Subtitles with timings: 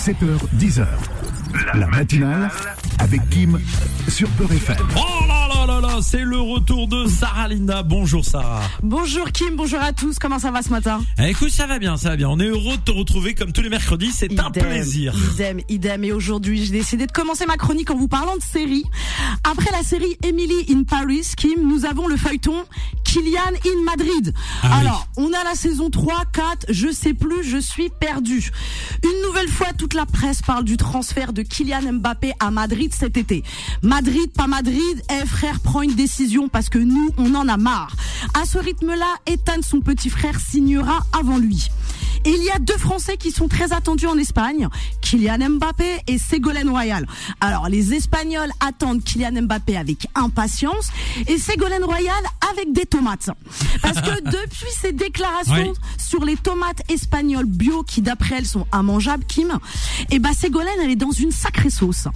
[0.00, 0.86] 7h, 10h.
[1.74, 2.50] La matinale
[3.00, 3.60] avec Kim
[4.08, 4.76] sur Peur FM.
[4.96, 7.82] Oh là là là là, c'est le retour de Sarah Linda.
[7.82, 8.62] Bonjour Sarah.
[8.82, 11.02] Bonjour Kim, bonjour à tous, comment ça va ce matin?
[11.18, 12.30] Eh, écoute, ça va bien, ça va bien.
[12.30, 15.14] On est heureux de te retrouver comme tous les mercredis, c'est un plaisir.
[15.34, 16.04] Idem, idem.
[16.04, 18.84] Et aujourd'hui, j'ai décidé de commencer ma chronique en vous parlant de série.
[19.44, 22.54] Après la série Emily in Paris, Kim, nous avons le feuilleton
[23.10, 24.32] Kylian in Madrid.
[24.62, 24.86] Ah oui.
[24.86, 28.52] Alors, on a la saison 3, 4, je sais plus, je suis perdu.
[29.02, 33.16] Une nouvelle fois, toute la presse parle du transfert de Kylian Mbappé à Madrid cet
[33.16, 33.42] été.
[33.82, 37.96] Madrid, pas Madrid, eh frère, prends une décision parce que nous, on en a marre.
[38.40, 41.68] À ce rythme-là, Ethan, son petit frère, signera avant lui.
[42.24, 44.68] Et il y a deux Français qui sont très attendus en Espagne,
[45.00, 47.06] Kylian Mbappé et Ségolène Royal.
[47.40, 50.88] Alors, les Espagnols attendent Kylian Mbappé avec impatience
[51.26, 53.30] et Ségolène Royal avec des tomates.
[53.82, 55.78] Parce que depuis ses déclarations Oui.
[55.98, 59.58] sur les tomates espagnoles bio qui d'après elles sont immangeables, Kim,
[60.10, 62.06] et bah Ségolène elle est dans une sacrée sauce.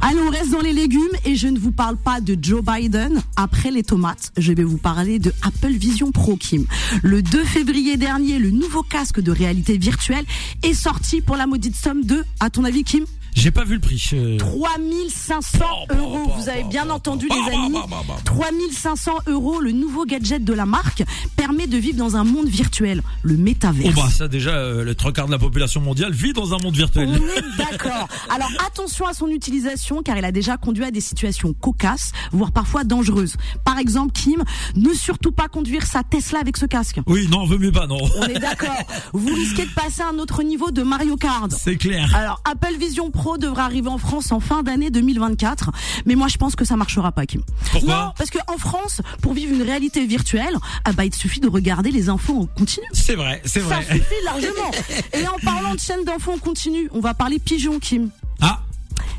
[0.00, 3.22] Allez, on reste dans les légumes et je ne vous parle pas de Joe Biden.
[3.36, 6.66] Après les tomates, je vais vous parler de Apple Vision Pro, Kim.
[7.02, 10.24] Le 2 février dernier, le nouveau casque de réalité virtuelle
[10.62, 13.04] est sorti pour la maudite somme de, à ton avis, Kim?
[13.38, 14.02] J'ai pas vu le prix.
[14.14, 14.36] euh.
[14.36, 16.32] 3500 Bah, bah, euros.
[16.36, 17.72] Vous avez bien entendu, les bah, amis.
[17.72, 18.16] bah, bah, bah.
[18.24, 21.04] 3500 euros, le nouveau gadget de la marque
[21.36, 23.94] permet de vivre dans un monde virtuel, le métaverse.
[23.96, 26.58] Oh bah ça déjà, euh, le trois quarts de la population mondiale vit dans un
[26.58, 27.08] monde On virtuel.
[27.10, 28.08] est d'accord.
[28.28, 32.50] Alors attention à son utilisation car il a déjà conduit à des situations cocasses, voire
[32.50, 33.36] parfois dangereuses.
[33.64, 34.42] Par exemple, Kim,
[34.74, 36.98] ne surtout pas conduire sa Tesla avec ce casque.
[37.06, 37.98] Oui, non, veut mieux pas, non.
[38.18, 38.74] On est d'accord.
[39.12, 41.52] Vous risquez de passer à un autre niveau de Mario Kart.
[41.52, 42.12] C'est clair.
[42.16, 45.70] Alors, Apple Vision Pro devra arriver en France en fin d'année 2024.
[46.06, 47.42] Mais moi, je pense que ça marchera pas, Kim.
[47.72, 47.88] Pourquoi?
[48.06, 51.90] Non, parce qu'en France, pour vivre une réalité virtuelle, ah bah, il suffit de regarder
[51.90, 52.86] les infos en continu.
[52.92, 53.84] C'est vrai, c'est Ça vrai.
[53.84, 54.70] suffit largement.
[55.12, 58.10] Et en parlant de chaîne d'infos en continu, on va parler pigeon, Kim.
[58.40, 58.60] Ah,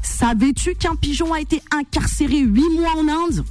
[0.02, 3.44] Savais-tu qu'un pigeon a été incarcéré 8 mois en Inde?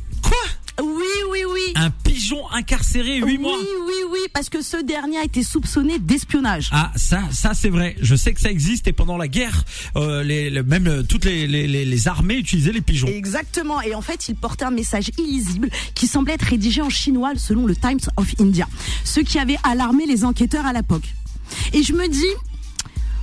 [1.81, 5.99] Un pigeon incarcéré 8 oui, mois oui, oui, parce que ce dernier a été soupçonné
[6.01, 6.69] d'espionnage.
[6.73, 7.97] Ah ça ça c'est vrai.
[8.01, 9.65] Je sais que ça existe et pendant la guerre,
[9.97, 13.07] euh, les, les- même euh, toutes les, les armées utilisaient les pigeons.
[13.09, 13.81] Exactement.
[13.83, 17.65] Et en fait, il portait un message illisible qui semblait être rédigé en chinois selon
[17.67, 18.67] le Times of India.
[19.05, 21.05] Ce qui avait alarmé les enquêteurs à l'époque.
[21.73, 22.27] Et je me dis,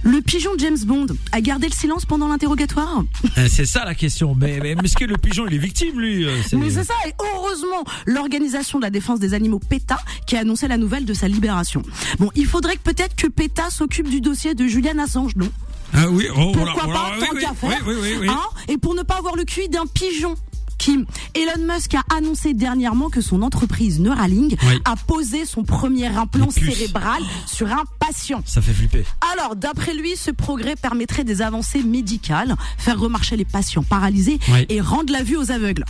[0.05, 3.03] le pigeon James Bond a gardé le silence pendant l'interrogatoire
[3.37, 4.33] Euh, C'est ça la question.
[4.35, 6.93] Mais, mais, est-ce que le pigeon il est victime lui euh, c'est- Mais c'est ça,
[7.07, 11.13] et heureusement, l'organisation de la défense des animaux PETA qui a annoncé la nouvelle de
[11.13, 11.81] sa libération.
[12.19, 15.49] Bon, il faudrait que peut-être que PETA s'occupe du dossier de Julian Assange, non?
[15.93, 18.17] Ah oui, oh, Pourquoi voilà, pas, voilà, tant oui, qu'à oui, faire oui, oui, oui,
[18.21, 18.27] oui.
[18.29, 18.39] Hein?
[18.67, 20.35] Et pour ne pas avoir le QI d'un pigeon.
[20.85, 21.03] Kim,
[21.33, 24.79] Elon Musk a annoncé dernièrement que son entreprise Neuralink Oui.
[24.85, 28.43] a posé son premier implant cérébral sur un patient.
[28.45, 29.03] Ça fait flipper.
[29.33, 34.67] Alors, d'après lui, ce progrès permettrait des avancées médicales, faire remarcher les patients paralysés Oui.
[34.69, 35.85] et rendre la vue aux aveugles.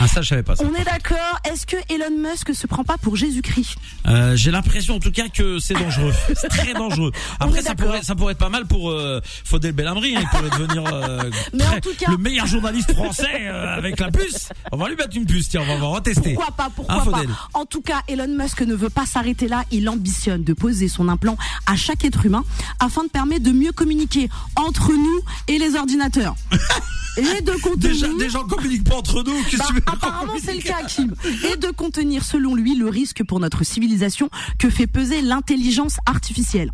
[0.00, 0.64] Ah ça je savais pas ça.
[0.64, 3.76] On est d'accord Est-ce que Elon Musk se prend pas pour Jésus-Christ
[4.08, 6.12] Euh, J'ai l'impression en tout cas que c'est dangereux.
[6.34, 7.12] C'est très dangereux.
[7.40, 10.16] Après ça pourrait ça pourrait être pas mal pour euh, Faudel Belhamri.
[10.16, 10.20] hein.
[10.22, 14.10] Il pourrait devenir euh, Mais en très- tout cas- le meilleur journaliste français avec la
[14.10, 14.48] puce.
[14.72, 15.48] On va lui mettre une puce.
[15.48, 16.34] Tiens, on va, on va tester.
[16.34, 17.22] Pourquoi pas Pourquoi Hein, pas
[17.58, 19.64] En tout cas, Elon Musk ne veut pas s'arrêter là.
[19.70, 22.44] Il ambitionne de poser son implant à chaque être humain
[22.80, 26.34] afin de permettre de mieux communiquer entre nous et les ordinateurs.
[27.16, 27.76] et de contenir.
[27.92, 29.42] Déjà, des gens communiquent pas entre nous.
[29.44, 31.14] Qu'est-ce Bah, apparemment, c'est le cas, Kim.
[31.52, 36.72] Et de contenir, selon lui, le risque pour notre civilisation que fait peser l'intelligence artificielle.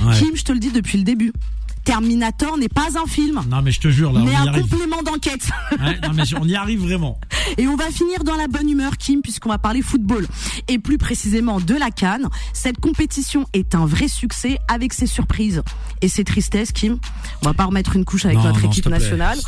[0.00, 0.14] Ouais.
[0.18, 1.32] Kim, je te le dis depuis le début.
[1.84, 4.46] Terminator n'est pas un film, Non mais je te jure là, on mais y un
[4.46, 4.62] arrive.
[4.68, 5.48] complément d'enquête.
[5.72, 7.18] Ouais, non mais on y arrive vraiment.
[7.58, 10.26] Et on va finir dans la bonne humeur, Kim, puisqu'on va parler football.
[10.68, 12.28] Et plus précisément de la Cannes.
[12.52, 15.62] Cette compétition est un vrai succès avec ses surprises
[16.02, 16.98] et ses tristesses, Kim.
[17.42, 19.38] On va pas remettre une couche avec Non, notre non, équipe nationale.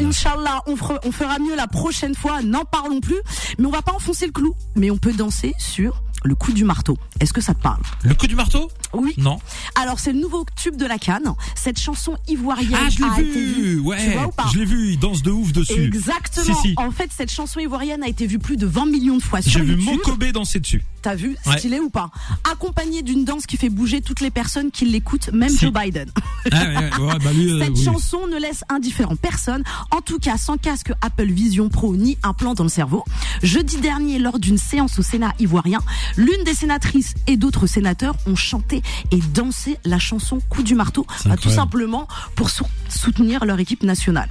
[0.00, 3.20] Inch'Allah, on, fera- on fera mieux la prochaine fois, n'en parlons plus.
[3.58, 6.64] Mais on va pas enfoncer le clou, mais on peut danser sur le coup du
[6.64, 6.98] marteau.
[7.20, 7.80] Est-ce que ça te parle?
[8.02, 8.70] Le coup du marteau?
[8.92, 9.14] Oui.
[9.16, 9.38] Non.
[9.80, 11.34] Alors c'est le nouveau tube de la Cannes.
[11.54, 13.52] Cette chanson ivoirienne Ah, je l'ai été vu.
[13.74, 13.78] vue.
[13.80, 13.98] Ouais.
[14.04, 14.46] Tu vois ou pas?
[14.52, 14.90] Je l'ai vu.
[14.92, 15.84] Il danse de ouf dessus.
[15.84, 16.54] Exactement.
[16.62, 16.74] Si, si.
[16.76, 19.52] En fait, cette chanson ivoirienne a été vue plus de 20 millions de fois sur
[19.52, 19.76] J'ai vu.
[19.76, 20.82] Mokobé danser dessus.
[21.02, 21.58] T'as vu Ouais.
[21.58, 22.10] Stylé ou pas?
[22.50, 25.50] Accompagné d'une danse qui fait bouger toutes les personnes qui l'écoutent, même.
[25.56, 26.10] Joe Biden.
[26.52, 27.84] Ah, ouais, ouais, ouais, bah lui, euh, Cette oui.
[27.84, 32.54] chanson ne laisse indifférent personne, en tout cas sans casque Apple Vision Pro ni implant
[32.54, 33.04] dans le cerveau.
[33.42, 35.80] Jeudi dernier, lors d'une séance au Sénat ivoirien,
[36.16, 41.06] l'une des sénatrices et d'autres sénateurs ont chanté et dansé la chanson Coup du marteau,
[41.26, 44.28] bah, tout simplement pour sou- soutenir leur équipe nationale.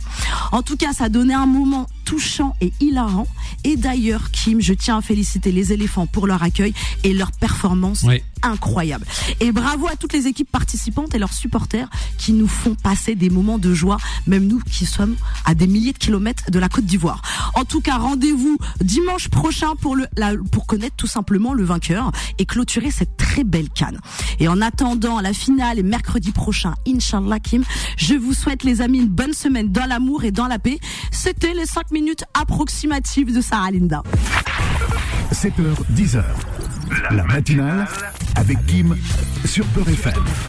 [0.52, 3.28] En tout cas, ça a donné un moment touchant et hilarant.
[3.64, 6.74] Et d'ailleurs, Kim, je tiens à féliciter les éléphants pour leur accueil
[7.04, 8.06] et leur performance.
[8.44, 9.06] Incroyable.
[9.40, 13.30] Et bravo à toutes les équipes participantes et leurs supporters qui nous font passer des
[13.30, 13.98] moments de joie,
[14.28, 15.16] même nous qui sommes
[15.46, 17.22] à des milliers de kilomètres de la Côte d'Ivoire.
[17.56, 20.08] En tout cas, rendez-vous dimanche prochain pour le
[20.52, 24.00] pour connaître tout simplement le vainqueur et clôturer cette très belle canne.
[24.40, 27.64] Et en attendant la finale et mercredi prochain, Inch'Allah Kim,
[27.98, 30.80] je vous souhaite les amis une bonne semaine dans l'amour et dans la paix.
[31.12, 34.04] C'était les 5 minutes approximatives de Sarah Linda.
[35.32, 36.24] 7h, 10h.
[37.12, 37.88] La matinale
[38.40, 38.96] avec Kim
[39.46, 39.86] sur Peur.